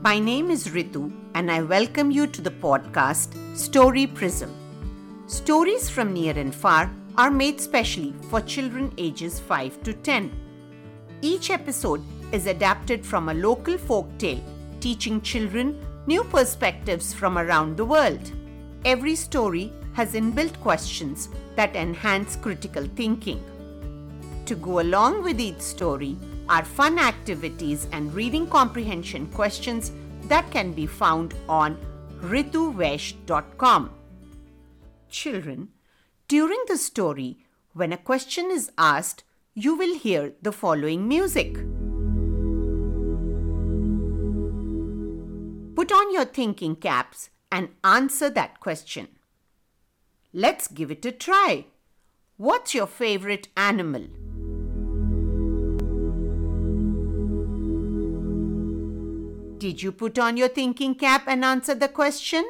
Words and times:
My 0.00 0.20
name 0.20 0.52
is 0.52 0.68
Ritu, 0.68 1.12
and 1.34 1.50
I 1.50 1.60
welcome 1.60 2.12
you 2.12 2.28
to 2.28 2.40
the 2.40 2.52
podcast 2.52 3.34
Story 3.56 4.06
Prism. 4.06 4.54
Stories 5.26 5.90
from 5.90 6.12
near 6.12 6.38
and 6.38 6.54
far 6.54 6.88
are 7.16 7.32
made 7.32 7.60
specially 7.60 8.14
for 8.30 8.40
children 8.40 8.92
ages 8.96 9.40
5 9.40 9.82
to 9.82 9.92
10. 9.92 10.30
Each 11.20 11.50
episode 11.50 12.00
is 12.30 12.46
adapted 12.46 13.04
from 13.04 13.28
a 13.28 13.34
local 13.34 13.76
folk 13.76 14.06
tale, 14.18 14.40
teaching 14.78 15.20
children 15.20 15.84
new 16.06 16.22
perspectives 16.22 17.12
from 17.12 17.36
around 17.36 17.76
the 17.76 17.84
world. 17.84 18.30
Every 18.84 19.16
story 19.16 19.72
has 19.94 20.14
inbuilt 20.14 20.60
questions 20.60 21.28
that 21.56 21.74
enhance 21.74 22.36
critical 22.36 22.86
thinking. 22.94 23.42
To 24.46 24.54
go 24.54 24.78
along 24.78 25.24
with 25.24 25.40
each 25.40 25.60
story 25.60 26.16
are 26.48 26.64
fun 26.64 26.98
activities 26.98 27.86
and 27.92 28.12
reading 28.14 28.46
comprehension 28.46 29.26
questions 29.28 29.92
that 30.24 30.50
can 30.50 30.72
be 30.72 30.86
found 30.86 31.34
on 31.48 31.76
rituvaish.com. 32.20 33.90
Children, 35.10 35.68
during 36.26 36.62
the 36.68 36.76
story, 36.76 37.38
when 37.72 37.92
a 37.92 37.96
question 37.96 38.50
is 38.50 38.70
asked, 38.76 39.24
you 39.54 39.76
will 39.76 39.98
hear 39.98 40.32
the 40.42 40.52
following 40.52 41.08
music. 41.08 41.54
Put 45.74 45.92
on 45.92 46.12
your 46.12 46.24
thinking 46.24 46.76
caps 46.76 47.30
and 47.50 47.68
answer 47.84 48.28
that 48.30 48.60
question. 48.60 49.08
Let's 50.32 50.68
give 50.68 50.90
it 50.90 51.06
a 51.06 51.12
try. 51.12 51.66
What's 52.36 52.74
your 52.74 52.86
favorite 52.86 53.48
animal? 53.56 54.08
Did 59.58 59.82
you 59.82 59.90
put 59.90 60.20
on 60.20 60.36
your 60.36 60.48
thinking 60.48 60.94
cap 60.94 61.24
and 61.26 61.44
answer 61.44 61.74
the 61.74 61.88
question? 61.88 62.44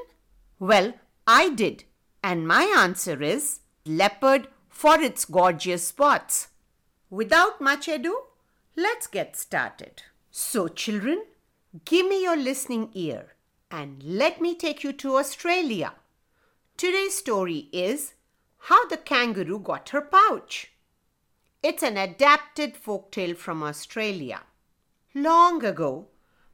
Well, 0.59 0.93
I 1.27 1.49
did. 1.49 1.85
And 2.23 2.47
my 2.47 2.65
answer 2.77 3.23
is 3.23 3.61
leopard 3.87 4.49
for 4.69 5.01
its 5.01 5.25
gorgeous 5.25 5.87
spots. 5.87 6.49
Without 7.09 7.63
much 7.63 7.89
ado, 7.89 8.25
let's 8.77 9.07
get 9.07 9.37
started. 9.37 10.03
So, 10.31 10.69
children, 10.69 11.25
give 11.87 12.07
me 12.07 12.23
your 12.23 12.37
listening 12.37 12.91
ear 12.93 13.35
and 13.71 14.03
let 14.03 14.43
me 14.43 14.55
take 14.55 14.85
you 14.85 14.93
to 14.93 15.17
Australia. 15.17 15.95
Today's 16.77 17.17
story 17.17 17.71
is 17.73 18.13
How 18.59 18.87
the 18.87 18.99
Kangaroo 18.99 19.61
Got 19.61 19.89
Her 19.91 20.03
Pouch. 20.03 20.73
It's 21.63 21.83
an 21.83 21.97
adapted 21.97 22.75
folktale 22.75 23.37
from 23.37 23.63
Australia. 23.63 24.43
Long 25.15 25.65
ago, 25.65 26.09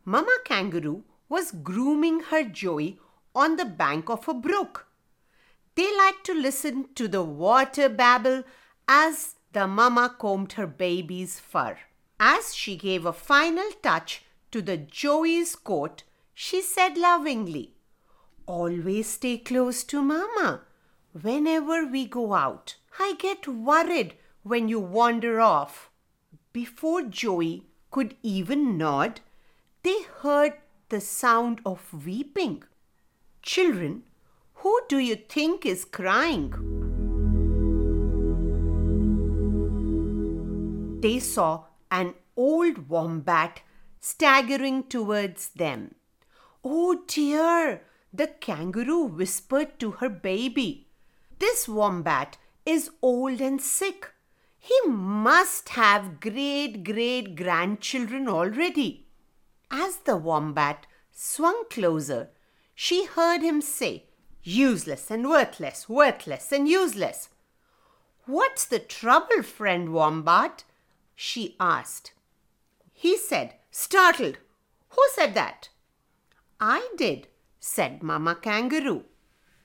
Mama 0.05 0.37
Kangaroo 0.45 1.05
was 1.29 1.51
grooming 1.51 2.21
her 2.21 2.45
Joey 2.45 2.99
on 3.35 3.57
the 3.57 3.65
bank 3.65 4.11
of 4.11 4.29
a 4.29 4.35
brook. 4.35 4.87
They 5.75 5.97
liked 5.97 6.25
to 6.27 6.35
listen 6.35 6.89
to 6.95 7.09
the 7.09 7.23
water 7.23 7.89
babble 7.89 8.45
as 8.87 9.37
the 9.53 9.67
mama 9.67 10.15
combed 10.19 10.53
her 10.53 10.67
baby's 10.67 11.41
fur. 11.41 11.79
As 12.21 12.55
she 12.55 12.77
gave 12.77 13.07
a 13.07 13.13
final 13.13 13.71
touch 13.83 14.23
to 14.51 14.61
the 14.63 14.77
Joey's 14.77 15.57
coat, 15.57 16.05
she 16.35 16.61
said 16.61 16.97
lovingly, 16.97 17.73
Always 18.47 19.09
stay 19.09 19.39
close 19.39 19.83
to 19.85 20.03
mama. 20.03 20.63
Whenever 21.13 21.87
we 21.87 22.05
go 22.05 22.35
out, 22.35 22.77
I 22.99 23.15
get 23.19 23.49
worried 23.49 24.15
when 24.43 24.69
you 24.69 24.81
wander 24.81 25.41
off. 25.41 25.91
Before 26.53 27.03
Joey 27.03 27.67
could 27.91 28.17
even 28.23 28.77
nod, 28.77 29.21
they 29.85 30.03
heard 30.23 30.55
the 30.89 31.01
sound 31.01 31.61
of 31.65 31.81
weeping. 32.07 32.63
Children, 33.43 34.03
who 34.55 34.81
do 34.89 34.99
you 34.99 35.15
think 35.17 35.67
is 35.67 35.85
crying? 35.85 36.53
They 41.03 41.19
saw 41.19 41.65
an 41.91 42.15
old 42.35 42.89
wombat 42.89 43.61
staggering 44.01 44.85
towards 44.85 45.51
them. 45.51 45.95
Oh 46.65 47.03
dear, 47.07 47.83
the 48.11 48.27
kangaroo 48.27 49.05
whispered 49.05 49.79
to 49.81 49.91
her 49.93 50.09
baby. 50.09 50.89
This 51.39 51.69
wombat 51.69 52.39
is 52.65 52.91
old 53.03 53.43
and 53.43 53.61
sick. 53.61 54.13
He 54.59 54.81
must 54.87 55.69
have 55.71 56.21
great 56.21 56.85
great 56.85 57.35
grandchildren 57.37 58.29
already. 58.29 59.04
As 59.77 59.97
the 59.97 60.17
wombat 60.17 60.87
swung 61.11 61.65
closer, 61.69 62.31
she 62.77 63.07
heard 63.07 63.43
him 63.43 63.61
say, 63.61 64.05
Useless 64.45 65.11
and 65.11 65.29
worthless, 65.29 65.89
worthless 65.89 66.53
and 66.53 66.69
useless. 66.69 67.31
What's 68.25 68.67
the 68.67 68.79
trouble, 68.79 69.43
friend 69.43 69.93
Wombat? 69.93 70.63
she 71.17 71.57
asked. 71.59 72.13
He 72.93 73.17
said, 73.17 73.55
startled, 73.73 74.39
Who 74.91 75.03
said 75.13 75.35
that? 75.35 75.71
I 76.61 76.89
did, 76.97 77.27
said 77.59 78.01
Mama 78.01 78.37
Kangaroo. 78.37 79.07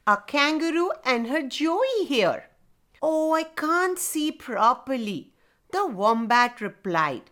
A 0.08 0.18
kangaroo 0.26 0.92
and 1.06 1.28
her 1.28 1.44
Joey 1.44 2.06
here. 2.08 2.46
Oh, 3.00 3.34
I 3.34 3.44
can't 3.44 4.00
see 4.00 4.32
properly, 4.32 5.34
the 5.72 5.86
wombat 5.86 6.62
replied. 6.62 7.30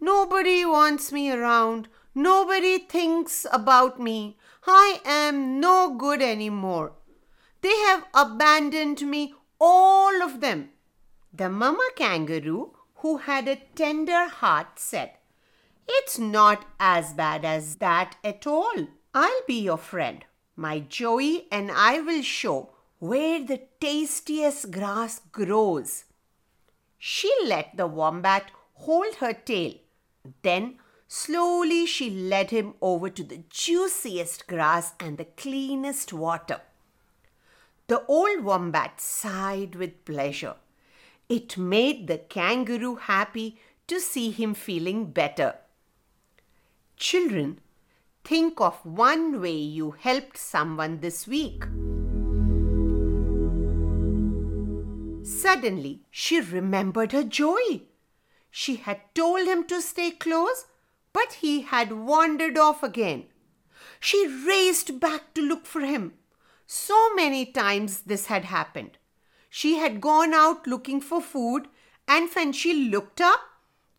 Nobody 0.00 0.64
wants 0.64 1.12
me 1.12 1.30
around. 1.30 1.88
Nobody 2.18 2.78
thinks 2.78 3.44
about 3.52 4.00
me. 4.00 4.38
I 4.66 5.02
am 5.04 5.60
no 5.60 5.94
good 5.98 6.22
anymore. 6.22 6.92
They 7.60 7.76
have 7.88 8.06
abandoned 8.14 9.02
me, 9.02 9.34
all 9.60 10.22
of 10.22 10.40
them. 10.40 10.70
The 11.30 11.50
mama 11.50 11.90
kangaroo, 11.94 12.72
who 13.00 13.18
had 13.18 13.46
a 13.46 13.60
tender 13.74 14.28
heart, 14.28 14.78
said, 14.78 15.10
It's 15.86 16.18
not 16.18 16.64
as 16.80 17.12
bad 17.12 17.44
as 17.44 17.76
that 17.76 18.16
at 18.24 18.46
all. 18.46 18.88
I'll 19.12 19.42
be 19.46 19.60
your 19.60 19.76
friend. 19.76 20.24
My 20.56 20.78
Joey 20.78 21.46
and 21.52 21.70
I 21.70 22.00
will 22.00 22.22
show 22.22 22.70
where 22.98 23.44
the 23.44 23.60
tastiest 23.78 24.70
grass 24.70 25.20
grows. 25.32 26.04
She 26.96 27.30
let 27.44 27.76
the 27.76 27.86
wombat 27.86 28.52
hold 28.72 29.16
her 29.16 29.34
tail. 29.34 29.74
Then 30.40 30.78
slowly 31.08 31.86
she 31.86 32.10
led 32.10 32.50
him 32.50 32.74
over 32.80 33.10
to 33.10 33.22
the 33.22 33.42
juiciest 33.50 34.46
grass 34.46 34.94
and 34.98 35.18
the 35.18 35.24
cleanest 35.24 36.12
water. 36.12 36.60
The 37.88 38.04
old 38.06 38.42
wombat 38.42 39.00
sighed 39.00 39.76
with 39.76 40.04
pleasure. 40.04 40.56
It 41.28 41.56
made 41.56 42.06
the 42.06 42.18
kangaroo 42.18 42.96
happy 42.96 43.58
to 43.86 44.00
see 44.00 44.30
him 44.30 44.54
feeling 44.54 45.06
better. 45.12 45.56
Children, 46.96 47.60
think 48.24 48.60
of 48.60 48.84
one 48.84 49.40
way 49.40 49.56
you 49.56 49.92
helped 49.92 50.38
someone 50.38 51.00
this 51.00 51.26
week. 51.26 51.64
Suddenly, 55.24 56.00
she 56.10 56.40
remembered 56.40 57.12
her 57.12 57.24
Joey. 57.24 57.88
She 58.50 58.76
had 58.76 59.00
told 59.14 59.46
him 59.46 59.64
to 59.64 59.82
stay 59.82 60.12
close, 60.12 60.66
but 61.16 61.32
he 61.40 61.62
had 61.62 61.92
wandered 61.92 62.58
off 62.58 62.82
again. 62.82 63.24
She 63.98 64.26
raced 64.26 65.00
back 65.00 65.32
to 65.32 65.40
look 65.40 65.64
for 65.64 65.80
him. 65.80 66.12
So 66.66 67.14
many 67.14 67.46
times 67.46 68.02
this 68.02 68.26
had 68.26 68.44
happened. 68.44 68.98
She 69.48 69.76
had 69.78 70.02
gone 70.02 70.34
out 70.34 70.66
looking 70.66 71.00
for 71.00 71.22
food, 71.22 71.68
and 72.06 72.28
when 72.34 72.52
she 72.52 72.90
looked 72.90 73.22
up, 73.22 73.40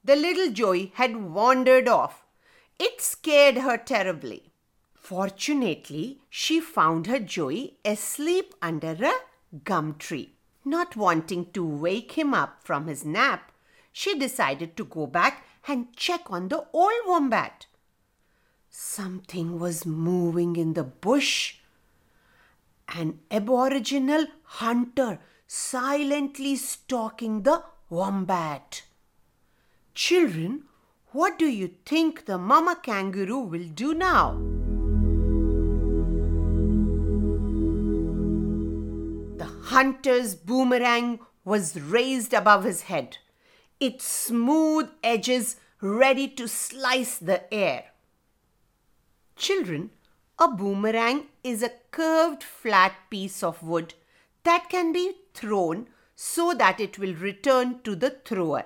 the 0.03 0.15
little 0.15 0.51
Joey 0.51 0.91
had 0.93 1.31
wandered 1.39 1.87
off. 1.87 2.23
It 2.77 3.01
scared 3.01 3.57
her 3.57 3.77
terribly. 3.77 4.51
Fortunately, 4.93 6.21
she 6.29 6.59
found 6.59 7.07
her 7.07 7.19
Joey 7.19 7.79
asleep 7.83 8.53
under 8.61 8.91
a 8.91 9.57
gum 9.63 9.95
tree. 9.97 10.35
Not 10.63 10.95
wanting 10.95 11.51
to 11.53 11.65
wake 11.65 12.11
him 12.11 12.35
up 12.35 12.59
from 12.63 12.85
his 12.85 13.03
nap, 13.03 13.51
she 13.99 14.13
decided 14.19 14.77
to 14.77 14.85
go 14.85 15.07
back 15.07 15.43
and 15.67 15.91
check 15.95 16.29
on 16.29 16.49
the 16.49 16.63
old 16.71 17.01
wombat. 17.07 17.65
Something 18.69 19.59
was 19.59 19.87
moving 19.87 20.55
in 20.55 20.73
the 20.75 20.83
bush. 20.83 21.55
An 22.89 23.17
aboriginal 23.31 24.27
hunter 24.43 25.17
silently 25.47 26.55
stalking 26.57 27.41
the 27.41 27.63
wombat. 27.89 28.83
Children, 29.95 30.65
what 31.11 31.39
do 31.39 31.47
you 31.47 31.71
think 31.83 32.25
the 32.25 32.37
mama 32.37 32.79
kangaroo 32.83 33.39
will 33.39 33.67
do 33.67 33.95
now? 33.95 34.33
The 39.37 39.51
hunter's 39.73 40.35
boomerang 40.35 41.19
was 41.43 41.81
raised 41.81 42.35
above 42.35 42.63
his 42.63 42.83
head, 42.83 43.17
its 43.79 44.05
smooth 44.05 44.89
edges 45.03 45.57
ready 45.81 46.27
to 46.27 46.47
slice 46.47 47.17
the 47.17 47.53
air. 47.53 47.85
Children, 49.35 49.91
a 50.39 50.47
boomerang 50.47 51.27
is 51.43 51.61
a 51.61 51.71
curved 51.91 52.43
flat 52.43 52.93
piece 53.09 53.43
of 53.43 53.61
wood 53.61 53.93
that 54.43 54.69
can 54.69 54.91
be 54.91 55.13
thrown 55.33 55.87
so 56.15 56.53
that 56.53 56.79
it 56.79 56.97
will 56.97 57.13
return 57.13 57.79
to 57.83 57.95
the 57.95 58.09
thrower. 58.25 58.65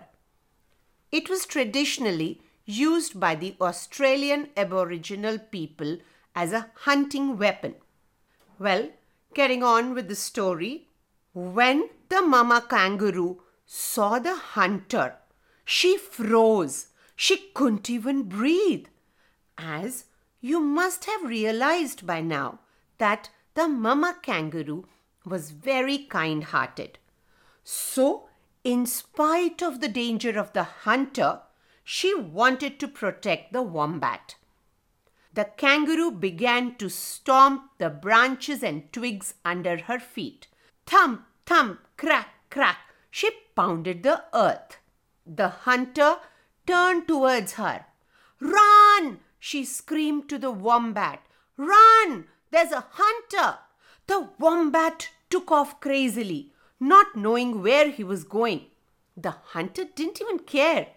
It 1.12 1.30
was 1.30 1.46
traditionally 1.46 2.42
used 2.66 3.20
by 3.20 3.36
the 3.36 3.56
Australian 3.60 4.50
Aboriginal 4.56 5.38
people 5.40 5.98
as 6.34 6.54
a 6.54 6.68
hunting 6.76 7.38
weapon. 7.38 7.76
Well, 8.58 8.90
getting 9.34 9.64
on 9.64 9.94
with 9.94 10.08
the 10.08 10.16
story, 10.16 10.88
when 11.34 11.90
the 12.08 12.22
mama 12.22 12.66
kangaroo 12.70 13.42
saw 13.74 14.20
the 14.20 14.36
hunter, 14.36 15.16
she 15.64 15.98
froze. 15.98 16.88
She 17.16 17.38
couldn't 17.54 17.90
even 17.90 18.24
breathe. 18.24 18.88
As 19.58 20.06
you 20.42 20.60
must 20.60 21.06
have 21.06 21.24
realized 21.24 22.06
by 22.06 22.20
now 22.20 22.60
that 22.98 23.30
the 23.54 23.70
mama 23.70 24.18
kangaroo 24.22 24.90
was 25.26 25.52
very 25.52 26.00
kind 26.00 26.44
hearted. 26.44 27.00
So, 27.64 28.28
in 28.66 28.86
spite 28.86 29.64
of 29.64 29.80
the 29.80 29.88
danger 29.88 30.38
of 30.38 30.52
the 30.52 30.64
hunter, 30.64 31.40
she 31.82 32.14
wanted 32.14 32.78
to 32.82 32.90
protect 32.90 33.54
the 33.54 33.62
wombat. 33.62 34.36
The 35.34 35.46
kangaroo 35.46 36.12
began 36.12 36.76
to 36.76 36.90
stomp 36.90 37.72
the 37.78 37.90
branches 37.90 38.64
and 38.64 38.92
twigs 38.92 39.36
under 39.46 39.78
her 39.78 40.00
feet. 40.00 40.48
Thump, 40.86 41.26
thump, 41.46 41.80
crack, 41.96 42.34
crack, 42.50 42.91
she 43.12 43.30
pounded 43.56 44.02
the 44.02 44.24
earth. 44.34 44.78
The 45.26 45.50
hunter 45.50 46.18
turned 46.66 47.08
towards 47.08 47.54
her. 47.54 47.86
Run! 48.40 49.20
she 49.38 49.66
screamed 49.66 50.30
to 50.30 50.40
the 50.40 50.52
wombat. 50.52 51.22
Run! 51.58 52.26
There's 52.50 52.72
a 52.72 52.86
hunter! 52.92 53.60
The 54.08 54.30
wombat 54.40 55.10
took 55.30 55.52
off 55.52 55.80
crazily, 55.80 56.52
not 56.80 57.16
knowing 57.16 57.62
where 57.62 57.90
he 57.90 58.04
was 58.04 58.24
going. 58.24 58.68
The 59.16 59.32
hunter 59.32 59.84
didn't 59.84 60.22
even 60.22 60.40
care. 60.40 60.88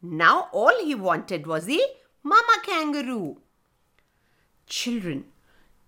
Now 0.00 0.48
all 0.52 0.84
he 0.84 0.94
wanted 0.94 1.46
was 1.46 1.66
the 1.66 1.82
mama 2.22 2.62
kangaroo. 2.62 3.38
Children, 4.66 5.26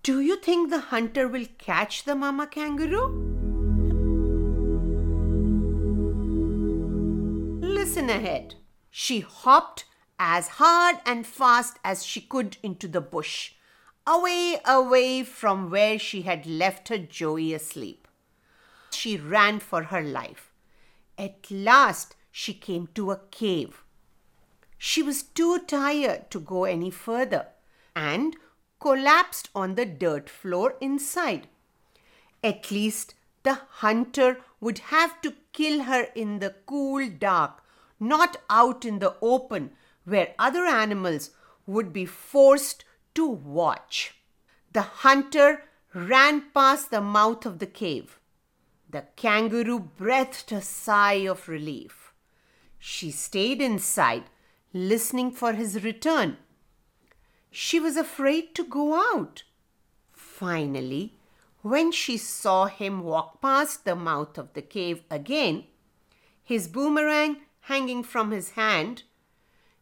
do 0.03 0.19
you 0.19 0.37
think 0.37 0.69
the 0.69 0.79
hunter 0.79 1.27
will 1.27 1.47
catch 1.57 2.03
the 2.03 2.15
mama 2.15 2.47
kangaroo? 2.47 3.26
Listen 7.87 8.09
ahead. 8.09 8.55
She 8.91 9.21
hopped 9.21 9.85
as 10.19 10.49
hard 10.59 10.97
and 11.05 11.25
fast 11.25 11.79
as 11.85 12.03
she 12.03 12.19
could 12.19 12.57
into 12.61 12.85
the 12.85 12.99
bush, 12.99 13.53
away, 14.05 14.59
away 14.65 15.23
from 15.23 15.69
where 15.69 15.97
she 15.97 16.23
had 16.23 16.45
left 16.45 16.89
her 16.89 16.97
Joey 16.97 17.53
asleep. 17.53 18.05
She 18.91 19.15
ran 19.15 19.61
for 19.61 19.83
her 19.83 20.01
life. 20.01 20.51
At 21.17 21.49
last, 21.49 22.17
she 22.29 22.53
came 22.53 22.89
to 22.93 23.11
a 23.11 23.21
cave. 23.31 23.85
She 24.77 25.01
was 25.01 25.23
too 25.23 25.59
tired 25.59 26.29
to 26.31 26.41
go 26.41 26.65
any 26.65 26.91
further 26.91 27.47
and 27.95 28.35
collapsed 28.81 29.49
on 29.55 29.75
the 29.75 29.85
dirt 29.85 30.29
floor 30.29 30.75
inside. 30.81 31.47
At 32.43 32.69
least 32.69 33.13
the 33.43 33.61
hunter 33.79 34.41
would 34.59 34.79
have 34.79 35.21
to 35.21 35.35
kill 35.53 35.83
her 35.83 36.09
in 36.15 36.39
the 36.39 36.53
cool 36.65 37.07
dark, 37.07 37.63
not 37.99 38.37
out 38.49 38.85
in 38.85 38.99
the 38.99 39.15
open 39.21 39.71
where 40.05 40.33
other 40.39 40.65
animals 40.65 41.31
would 41.65 41.91
be 41.91 42.05
forced 42.05 42.85
to 43.15 43.27
watch. 43.27 44.15
The 44.73 44.81
hunter 44.81 45.63
ran 45.93 46.51
past 46.53 46.91
the 46.91 47.01
mouth 47.01 47.45
of 47.45 47.59
the 47.59 47.67
cave. 47.67 48.19
The 48.89 49.05
kangaroo 49.15 49.79
breathed 49.79 50.51
a 50.51 50.61
sigh 50.61 51.25
of 51.27 51.49
relief. 51.49 52.13
She 52.79 53.11
stayed 53.11 53.61
inside 53.61 54.25
listening 54.73 55.31
for 55.31 55.53
his 55.53 55.83
return. 55.83 56.37
She 57.51 57.79
was 57.79 57.97
afraid 57.97 58.53
to 58.55 58.63
go 58.63 58.93
out. 59.15 59.43
Finally, 60.11 61.15
when 61.61 61.91
she 61.91 62.17
saw 62.17 62.67
him 62.67 63.03
walk 63.03 63.41
past 63.41 63.83
the 63.83 63.95
mouth 63.95 64.37
of 64.37 64.53
the 64.53 64.61
cave 64.61 65.03
again, 65.09 65.65
his 66.43 66.67
boomerang 66.67 67.37
hanging 67.67 68.01
from 68.01 68.31
his 68.31 68.51
hand, 68.51 69.03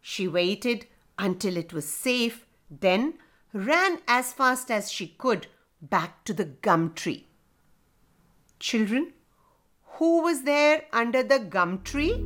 she 0.01 0.27
waited 0.27 0.87
until 1.19 1.55
it 1.55 1.71
was 1.71 1.87
safe, 1.87 2.47
then 2.69 3.13
ran 3.53 3.99
as 4.07 4.33
fast 4.33 4.71
as 4.71 4.91
she 4.91 5.07
could 5.07 5.45
back 5.79 6.23
to 6.23 6.33
the 6.33 6.45
gum 6.45 6.91
tree. 6.95 7.27
Children, 8.59 9.13
who 9.97 10.23
was 10.23 10.41
there 10.43 10.85
under 10.91 11.21
the 11.21 11.37
gum 11.37 11.81
tree? 11.83 12.25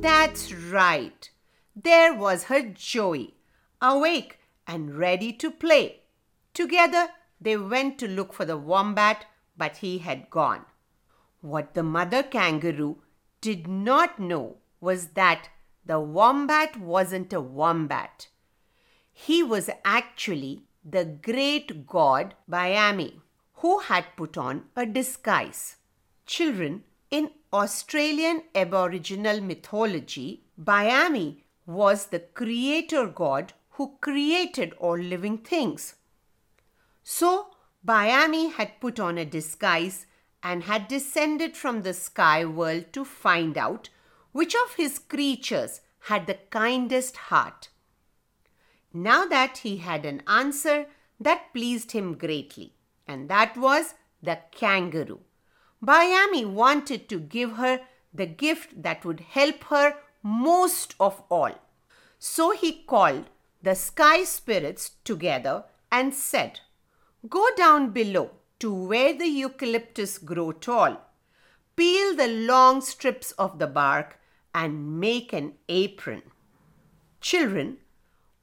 That's 0.00 0.50
right. 0.50 1.30
There 1.76 2.14
was 2.14 2.44
her 2.44 2.62
Joey, 2.62 3.34
awake 3.82 4.38
and 4.66 4.96
ready 4.96 5.34
to 5.34 5.50
play. 5.50 6.00
Together 6.54 7.08
they 7.38 7.58
went 7.58 7.98
to 7.98 8.08
look 8.08 8.32
for 8.32 8.46
the 8.46 8.56
wombat, 8.56 9.26
but 9.58 9.76
he 9.78 9.98
had 9.98 10.30
gone. 10.30 10.64
What 11.40 11.74
the 11.74 11.82
mother 11.82 12.22
kangaroo 12.22 13.02
did 13.40 13.66
not 13.66 14.18
know 14.18 14.58
was 14.80 15.08
that 15.08 15.48
the 15.84 15.98
wombat 15.98 16.78
wasn't 16.78 17.32
a 17.32 17.40
wombat. 17.40 18.28
He 19.12 19.42
was 19.42 19.70
actually 19.84 20.64
the 20.84 21.04
great 21.04 21.86
god 21.86 22.34
Bayami, 22.48 23.20
who 23.54 23.78
had 23.80 24.04
put 24.16 24.36
on 24.38 24.64
a 24.76 24.86
disguise. 24.86 25.76
Children, 26.26 26.84
in 27.10 27.30
Australian 27.52 28.42
Aboriginal 28.54 29.40
mythology, 29.40 30.44
Bayami 30.62 31.42
was 31.66 32.06
the 32.06 32.20
creator 32.20 33.06
god 33.06 33.52
who 33.70 33.96
created 34.00 34.74
all 34.74 34.98
living 34.98 35.38
things. 35.38 35.94
So, 37.02 37.48
Bayami 37.86 38.52
had 38.52 38.80
put 38.80 39.00
on 39.00 39.18
a 39.18 39.24
disguise 39.24 40.06
and 40.42 40.64
had 40.64 40.88
descended 40.88 41.56
from 41.56 41.82
the 41.82 41.94
sky 41.94 42.44
world 42.44 42.92
to 42.92 43.04
find 43.04 43.58
out 43.58 43.90
which 44.32 44.54
of 44.54 44.74
his 44.74 44.98
creatures 44.98 45.80
had 46.04 46.26
the 46.26 46.38
kindest 46.50 47.16
heart. 47.16 47.68
Now 48.92 49.26
that 49.26 49.58
he 49.58 49.78
had 49.78 50.04
an 50.04 50.22
answer 50.26 50.86
that 51.20 51.52
pleased 51.52 51.92
him 51.92 52.14
greatly, 52.16 52.74
and 53.06 53.28
that 53.28 53.56
was 53.56 53.94
the 54.22 54.38
kangaroo. 54.50 55.20
Bayami 55.84 56.44
wanted 56.44 57.08
to 57.08 57.20
give 57.20 57.52
her 57.52 57.80
the 58.12 58.26
gift 58.26 58.82
that 58.82 59.04
would 59.04 59.20
help 59.20 59.64
her 59.64 59.96
most 60.22 60.94
of 60.98 61.22
all. 61.30 61.52
So 62.18 62.50
he 62.50 62.82
called 62.82 63.30
the 63.62 63.74
sky 63.74 64.24
spirits 64.24 64.92
together 65.04 65.64
and 65.90 66.14
said, 66.14 66.60
Go 67.28 67.46
down 67.56 67.90
below 67.90 68.30
to 68.60 68.72
where 68.72 69.12
the 69.14 69.26
eucalyptus 69.26 70.18
grow 70.18 70.52
tall. 70.52 71.00
Peel 71.76 72.14
the 72.14 72.28
long 72.28 72.80
strips 72.80 73.32
of 73.32 73.58
the 73.58 73.66
bark 73.66 74.18
and 74.54 75.00
make 75.00 75.32
an 75.32 75.54
apron. 75.68 76.22
Children, 77.20 77.78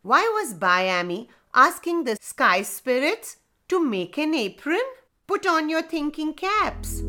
why 0.02 0.22
was 0.36 0.54
Bayami 0.54 1.28
asking 1.54 2.04
the 2.04 2.18
sky 2.20 2.64
spirits 2.64 3.38
to 3.70 3.84
make 3.84 4.18
an 4.18 4.34
apron? 4.34 4.82
Put 5.28 5.46
on 5.46 5.70
your 5.70 5.84
thinking 5.84 6.34
caps. 6.34 7.02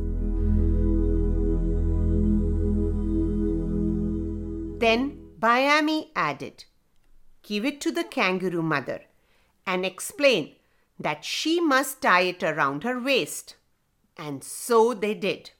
Then 4.81 5.19
Bayami 5.41 6.09
added, 6.15 6.65
Give 7.43 7.65
it 7.65 7.81
to 7.81 7.91
the 7.91 8.05
kangaroo 8.05 8.63
mother 8.63 9.03
and 9.67 9.87
explain 9.87 10.57
that 10.99 11.25
she 11.25 11.61
must 11.61 12.03
tie 12.03 12.23
it 12.23 12.43
around 12.43 12.83
her 12.83 13.01
waist. 13.01 13.57
And 14.17 14.43
so 14.43 14.95
they 14.95 15.15
did. 15.15 15.51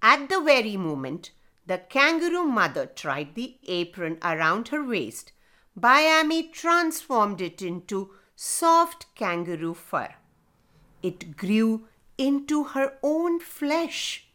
At 0.00 0.28
the 0.28 0.40
very 0.40 0.76
moment 0.76 1.32
the 1.66 1.78
kangaroo 1.78 2.44
mother 2.44 2.86
tried 2.86 3.34
the 3.34 3.56
apron 3.66 4.18
around 4.22 4.68
her 4.68 4.84
waist, 4.84 5.32
Bayami 5.78 6.52
transformed 6.52 7.40
it 7.40 7.62
into 7.62 8.10
soft 8.36 9.06
kangaroo 9.14 9.74
fur. 9.74 10.14
It 11.02 11.36
grew 11.36 11.88
into 12.18 12.64
her 12.64 12.98
own 13.02 13.40
flesh. 13.40 14.26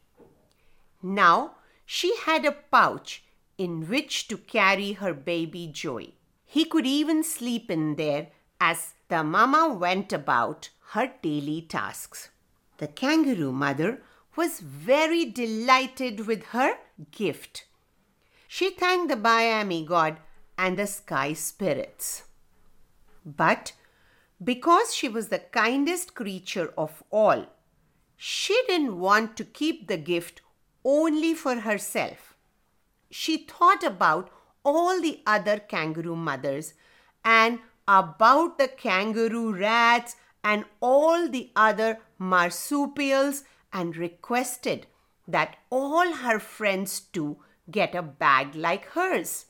Now 1.01 1.55
she 1.85 2.15
had 2.17 2.45
a 2.45 2.51
pouch 2.51 3.23
in 3.57 3.87
which 3.87 4.27
to 4.27 4.37
carry 4.37 4.93
her 4.93 5.13
baby 5.13 5.67
Joey. 5.67 6.15
He 6.45 6.65
could 6.65 6.85
even 6.85 7.23
sleep 7.23 7.69
in 7.69 7.95
there 7.95 8.29
as 8.59 8.93
the 9.07 9.23
mama 9.23 9.73
went 9.73 10.13
about 10.13 10.69
her 10.91 11.11
daily 11.21 11.61
tasks. 11.61 12.29
The 12.77 12.87
kangaroo 12.87 13.51
mother 13.51 14.01
was 14.35 14.59
very 14.59 15.25
delighted 15.25 16.27
with 16.27 16.43
her 16.47 16.75
gift. 17.11 17.65
She 18.47 18.69
thanked 18.71 19.09
the 19.09 19.15
Bayami 19.15 19.85
god 19.85 20.17
and 20.57 20.77
the 20.77 20.87
sky 20.87 21.33
spirits. 21.33 22.23
But 23.25 23.73
because 24.43 24.93
she 24.93 25.09
was 25.09 25.27
the 25.27 25.39
kindest 25.39 26.15
creature 26.15 26.73
of 26.77 27.03
all, 27.11 27.45
she 28.15 28.61
didn't 28.67 28.99
want 28.99 29.37
to 29.37 29.43
keep 29.43 29.87
the 29.87 29.97
gift 29.97 30.41
only 30.83 31.33
for 31.33 31.61
herself. 31.61 32.35
She 33.11 33.37
thought 33.37 33.83
about 33.83 34.29
all 34.63 35.01
the 35.01 35.21
other 35.25 35.59
kangaroo 35.59 36.15
mothers 36.15 36.73
and 37.23 37.59
about 37.89 38.59
the 38.59 38.67
kangaroo 38.67 39.51
rats 39.51 40.15
and 40.43 40.63
all 40.79 41.27
the 41.27 41.51
other 41.55 41.97
marsupials 42.19 43.43
and 43.73 43.97
requested 43.97 44.85
that 45.27 45.57
all 45.71 46.13
her 46.13 46.39
friends 46.39 46.99
too 46.99 47.37
get 47.71 47.95
a 47.95 48.01
bag 48.03 48.53
like 48.53 48.85
hers. 48.89 49.47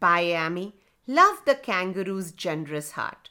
Biami 0.00 0.72
loved 1.08 1.46
the 1.46 1.56
kangaroo's 1.56 2.30
generous 2.30 2.92
heart, 2.92 3.30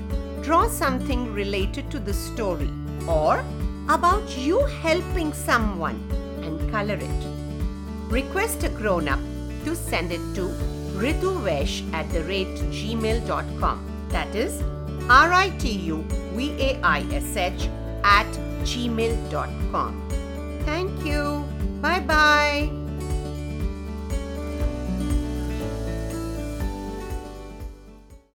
draw 0.41 0.69
something 0.69 1.33
related 1.33 1.91
to 1.91 1.99
the 1.99 2.13
story 2.13 2.71
or 3.09 3.43
about 3.89 4.37
you 4.37 4.65
helping 4.81 5.33
someone 5.33 5.99
and 6.41 6.71
color 6.71 6.95
it. 6.95 7.42
Request 8.13 8.63
a 8.63 8.69
grown 8.69 9.07
up 9.07 9.19
to 9.65 9.75
send 9.75 10.11
it 10.11 10.21
to 10.35 10.43
rituvaish 11.01 11.81
at 11.93 12.07
the 12.11 12.23
rate 12.25 12.59
gmail.com. 12.69 13.79
That 14.09 14.35
is 14.35 14.61
R 15.09 15.33
I 15.33 15.49
T 15.57 15.71
U 15.89 16.05
V 16.35 16.51
A 16.59 16.79
I 16.83 16.99
S 17.11 17.35
H 17.35 17.67
at 18.03 18.31
gmail.com. 18.69 19.91
Thank 20.63 21.03
you. 21.03 21.43
Bye 21.81 22.01
bye. 22.01 22.82